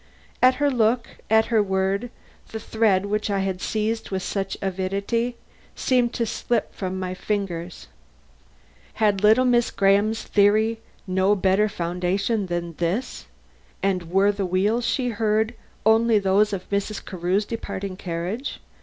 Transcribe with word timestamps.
At 0.41 0.55
her 0.55 0.71
look, 0.71 1.09
at 1.29 1.45
her 1.53 1.61
word, 1.61 2.09
the 2.49 2.59
thread 2.59 3.05
which 3.05 3.29
I 3.29 3.41
had 3.41 3.61
seized 3.61 4.09
with 4.09 4.23
such 4.23 4.57
avidity 4.59 5.35
seemed 5.75 6.11
to 6.15 6.25
slip 6.25 6.73
from 6.73 6.97
my 6.97 7.13
fingers. 7.13 7.85
Had 8.95 9.21
little 9.21 9.45
Miss 9.45 9.69
Graham's 9.69 10.23
theory 10.23 10.79
no 11.05 11.35
better 11.35 11.69
foundation 11.69 12.47
than 12.47 12.73
this? 12.77 13.27
and 13.83 14.09
were 14.09 14.31
the 14.31 14.43
wheels 14.43 14.85
she 14.85 15.09
heard 15.09 15.53
only 15.85 16.17
those 16.17 16.51
of 16.51 16.67
Mrs. 16.71 17.05
Carew's 17.05 17.45
departing 17.45 17.95
carriage? 17.95 18.59